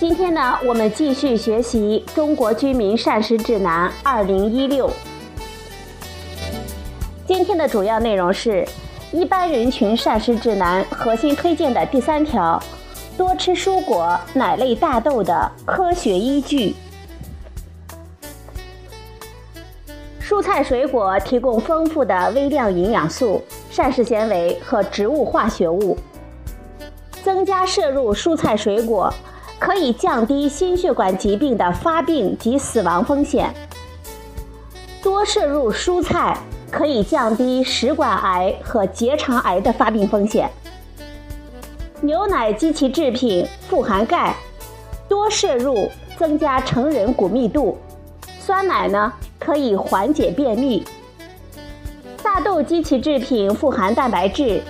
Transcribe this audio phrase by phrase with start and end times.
[0.00, 4.86] 今天呢，我们继续学习《中国居民膳食指南（二零一六）》。
[7.26, 8.64] 今天的主要内容是
[9.10, 12.62] 一般人群膳食指南核心推荐的第三条：
[13.16, 16.76] 多吃蔬果、奶类、大豆的科学依据。
[20.22, 25.98] 蔬菜水果提供丰富的微量营养素、膳食纤维和植物化学物。
[27.24, 29.12] 增加摄入蔬菜水果，
[29.58, 33.52] 可以降低心血管疾病的发病及死亡风险。
[35.02, 36.36] 多摄入蔬菜
[36.70, 40.50] 可以降低食管癌和结肠癌的发病风险。
[42.00, 44.34] 牛奶及其制品富含钙，
[45.08, 47.76] 多摄入增加成人骨密度。
[48.40, 49.12] 酸奶呢？
[49.38, 50.84] 可以缓解便秘。
[52.22, 54.62] 大豆及其制品富含蛋白质，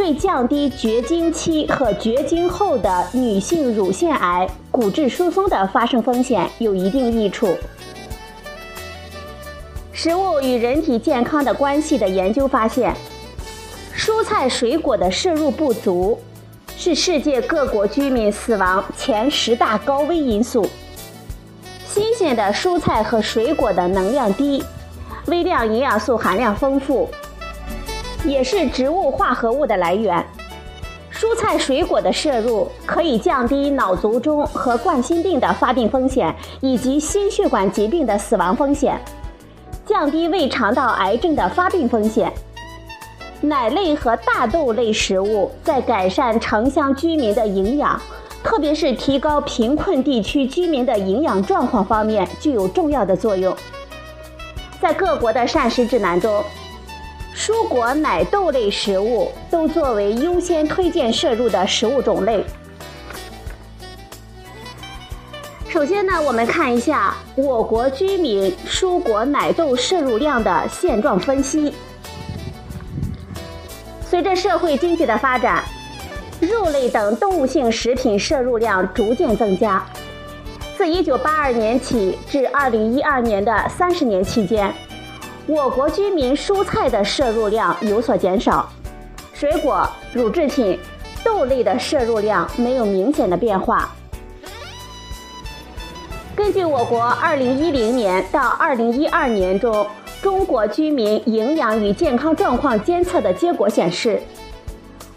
[0.00, 7.54] 对降低绝经期和绝经后的女性乳腺癌、骨质疏松的发生风险有一定益处。
[9.92, 12.96] 食物与人体健康的关系的研究发现，
[13.94, 16.18] 蔬菜水果的摄入不足
[16.78, 20.66] 是世界各国居民死亡前十大高危因素。
[21.86, 24.64] 新鲜的蔬菜和水果的能量低，
[25.26, 27.06] 微量营养素含量丰富，
[28.24, 30.24] 也是植物化合物的来源。
[31.12, 38.98] 蔬菜水果的摄入可以降低脑卒中和冠心病的发病风险，以及心血管疾病的死亡风险，
[39.84, 42.32] 降低胃肠道癌症的发病风险。
[43.40, 48.00] 奶类和大豆类食物在改善城乡居民的营养。
[48.42, 53.54] 特别是提高贫困地区居民的营养状况方面具有重要的作用。
[54.80, 56.42] 在各国的膳食指南中，
[57.34, 62.44] 蔬果、奶豆类食物都作为优先推荐摄入的食物种类。
[65.68, 71.74] 首先呢，我们看一下我国居民蔬果、奶豆摄入量的现状分析。
[74.02, 75.64] 随着社会经济的发展。
[76.40, 79.84] 肉类等动物性食品摄入量逐渐增加。
[80.74, 84.72] 自1982年起至2012年的30年期间，
[85.50, 88.70] 我国居民蔬菜的摄入量有所减少，
[89.34, 90.78] 水果、乳制品、
[91.24, 93.92] 豆类的摄入量没有明显的变化。
[96.36, 99.84] 根据我国2010年到2012年中
[100.22, 104.22] 中国居民营养与健康状况监测的结果显示。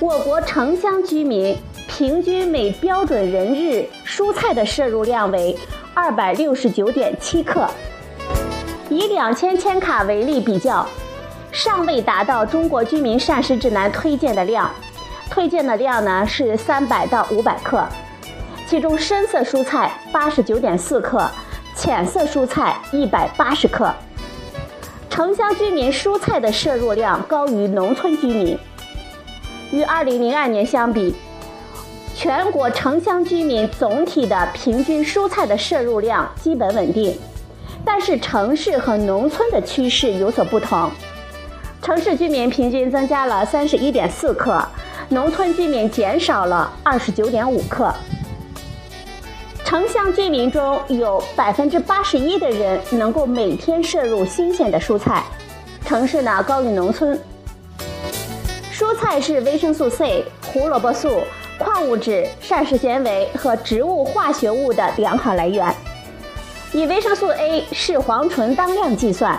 [0.00, 5.56] 我国城乡居民平均每标准人日蔬菜的摄入量为
[5.94, 7.64] 二百六十九点七克，
[8.88, 10.86] 以两千千卡为例比较，
[11.50, 14.70] 尚未达到中国居民膳食指南推荐的量，
[15.28, 17.84] 推荐的量呢是三百到五百克，
[18.68, 21.28] 其中深色蔬菜八十九点四克，
[21.74, 23.92] 浅色蔬菜一百八十克，
[25.10, 28.56] 城乡居民蔬菜的摄入量高于农村居民。
[29.72, 31.12] 与2002年相比，
[32.14, 37.18] 全国城乡居民总体的平均蔬菜的摄入量基本稳定，
[37.86, 40.90] 但是城市和农村的趋势有所不同。
[41.80, 44.60] 城市居民平均增加了31.4克，
[45.08, 47.94] 农村居民减少了29.5克。
[49.64, 55.22] 城乡居民中有81%的人能够每天摄入新鲜的蔬菜，
[55.84, 57.16] 城市呢高于农村。
[58.72, 61.22] 蔬菜是维生素 C、胡萝卜素、
[61.58, 65.74] 矿物质、膳食纤维和植物化学物的良好来源。
[66.72, 69.38] 以维生素 A 视黄醇当量计算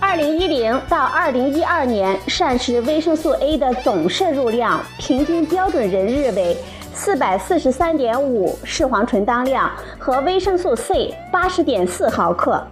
[0.00, 6.56] ，2010到2012年膳食维生素 A 的总摄入量平均标准人日为
[6.96, 12.64] 443.5视黄醇当量和维生素 C 80.4毫克。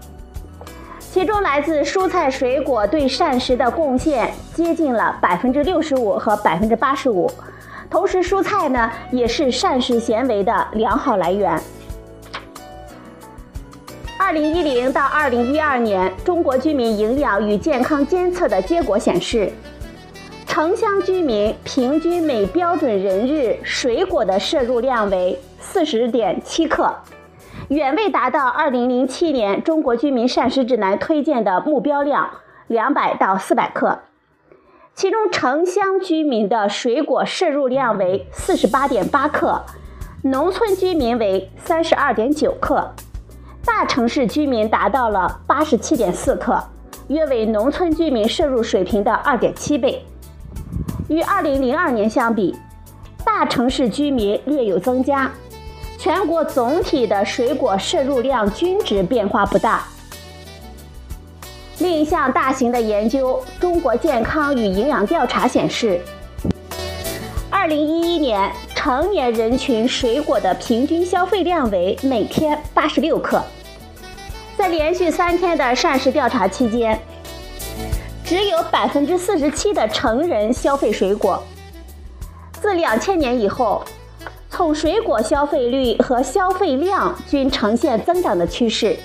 [1.11, 7.31] 其中来自蔬菜水果对膳食的贡献接近了百分之六十五和百分之八十五，
[7.91, 11.61] 同时蔬菜呢也是膳食纤维的良好来源。
[14.29, 19.51] 二零一零到二零一二年中国居民营养与健康监测的结果显示，
[20.47, 26.95] 城乡居民平均每标准人日水果的摄入量为四十点七克。
[27.69, 32.29] 远未达到2007年中国居民膳食指南推荐的目标量
[32.69, 34.01] 200到400克。
[34.95, 39.65] 其中城乡居民的水果摄入量为48.8克，
[40.25, 42.93] 农村居民为32.9克，
[43.65, 46.63] 大城市居民达到了87.4克，
[47.09, 50.05] 约为农村居民摄入水平的2.7倍。
[51.09, 52.57] 与2002年相比，
[53.25, 55.31] 大城市居民略有增加，
[55.99, 59.85] 全国总体的水果摄入量均值变化不大。
[61.79, 66.01] 另一项大型的研究《中国健康与营养调查》显示
[67.53, 73.43] ，2011年成年人群水果的平均消费量为每天86克。
[74.57, 76.97] 在连续三天的膳食调查期间，
[78.25, 81.43] 只有47%的成人消费水果。
[82.53, 83.83] 自2000年以后，
[84.49, 88.97] 从水果消费率和消费量均呈现增长的趋势。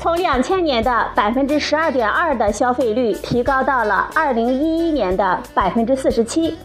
[0.00, 6.56] 从两千年的百分之十二点二的消费率提高到了二零一一年的百分之四十七，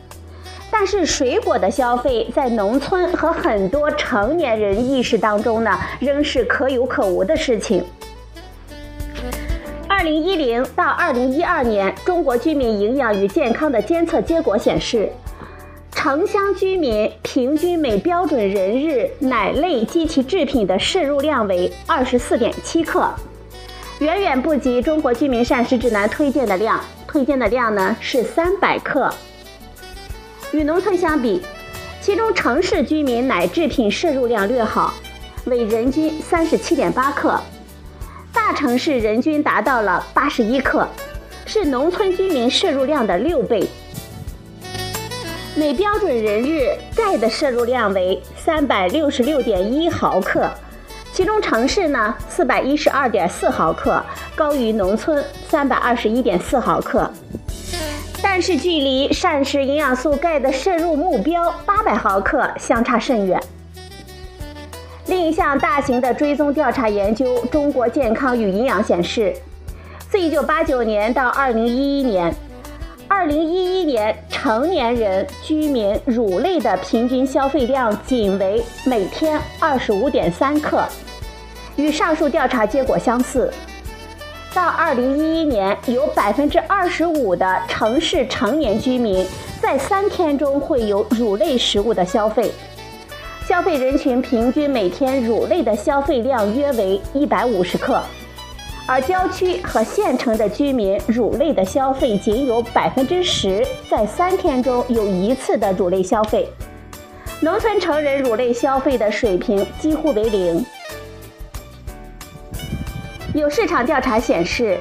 [0.76, 7.86] 但是水果的消费在农村和很多成年人意识当中呢，仍是可有可无的事情。
[9.88, 15.10] 二零一零到二零一二年中国居民营养与健康的监测结果显示，
[15.92, 23.08] 城乡居民平均每标准人日奶类及其制品的摄入量为二十四点七克。
[24.00, 29.14] 远远不及中国居民膳食指南推荐的量，推荐的量呢是三百克。
[30.54, 31.42] 与农村相比，
[32.00, 34.94] 其中城市居民奶制品摄入量略好，
[35.46, 37.40] 为人均三十七点八克，
[38.32, 40.88] 大城市人均达到了八十一克，
[41.48, 43.68] 是农村居民摄入量的六倍。
[45.56, 50.48] 每标准人日钙的摄入量为三百六十六点一毫克。
[51.12, 54.04] 其中城市呢，四百一十二点四毫克，
[54.36, 57.12] 高于农村三百二十一点四毫克，
[58.36, 63.40] 但是距离膳食营养素钙的摄入目标八百毫克相差甚远。
[65.06, 69.32] 另一项大型的追踪调查研究《中国健康与营养》显示，
[70.10, 72.34] 自一九八九年到二零一一年，
[73.08, 80.84] 二零一一年成年人居民乳类的平均消费量仅为每天二十五点三克。
[81.76, 83.54] 与上述调查结果相似，
[84.54, 89.26] 到二零一一年，有百分之二十五的城市成年居民
[89.60, 92.52] 在三天中会有乳类食物的消费，
[93.48, 98.00] 消费人群平均每天乳类的消费量约为一百五十克，
[98.86, 106.48] 而郊区和县城的居民乳类的消费仅有百分之十，在三天中有一次的乳类消费，
[107.42, 110.64] 农村成人乳类消费的水平几乎为零。
[113.34, 114.78] 有市场调查显示，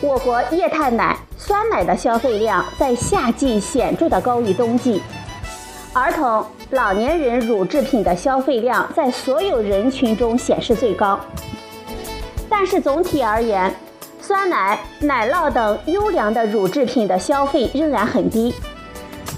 [0.00, 5.02] 我国液态奶、酸奶的消费量在夏季显著的高于冬季，
[5.92, 11.18] 儿童、老年人乳制品的消费量在所有人群中显示最高。
[12.48, 13.74] 但是总体而言，
[14.20, 18.54] 酸奶、奶酪等优良的乳制品的消费仍然很低，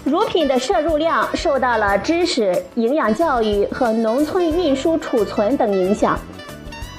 [0.05, 6.19] 乳品的摄入量受到了知识、营养教育和农村运输储存等影响，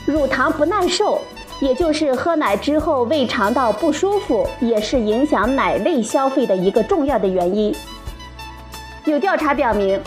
[0.08, 1.22] 乳糖不耐受。
[1.62, 7.74] 也就是喝奶之后胃肠道不舒服，也是影响奶类消费的一个重要的原因。
[9.06, 10.02] 有调查表明，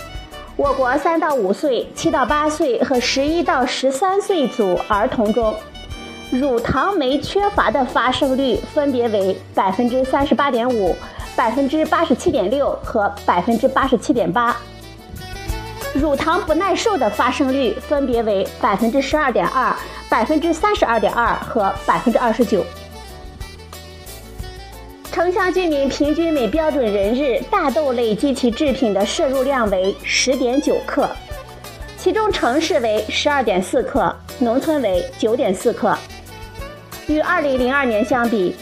[0.57, 5.55] 我国三到五岁、七到八岁和十一到十三岁组儿童中，
[6.31, 10.97] 乳糖酶缺乏的发生率分别为百分之三十八点五、
[11.37, 14.57] 百分之八十七点六和百分之八十七点八。
[15.95, 19.75] 乳糖不耐受的发生率分别为百分之十二点二。
[20.07, 22.65] 百分之三十二点二和百分之二十九。
[25.11, 31.09] 城乡居民平均每标准人日大豆类及其制品的摄入量为十点九克，
[31.99, 35.99] 其中城市为十二点四克，农村为九点四克。
[37.09, 38.55] 与二零零二年相比，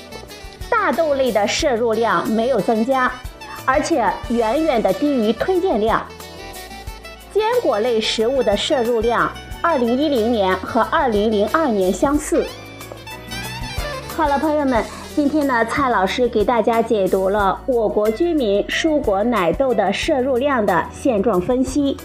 [0.71, 3.12] 大豆类的摄入量没有增加，
[3.67, 6.03] 而且远远的低于推荐量。
[7.33, 9.31] 坚果类食物的摄入量。
[9.62, 12.45] 二零一零年和二零零二年相似。
[14.17, 14.85] 好了，朋友们，
[15.15, 21.97] 今天呢，蔡老师给大家解读了我国居民蔬果奶豆的摄入量的现状分析，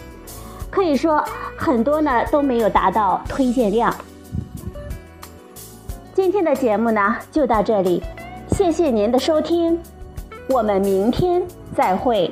[0.69, 1.23] 可以说
[1.57, 3.93] 很多呢都没有达到推荐量。
[6.13, 8.03] 今天的节目呢就到这里，
[8.51, 9.79] 谢谢您的收听，
[10.47, 11.41] 我们明天
[11.75, 12.31] 再会。